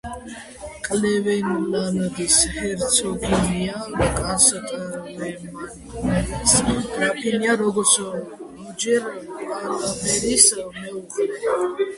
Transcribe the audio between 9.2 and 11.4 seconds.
პალმერის მეუღლე.